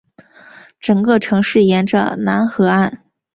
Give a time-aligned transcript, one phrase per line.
[0.79, 3.03] 整个城市沿着楠河岸。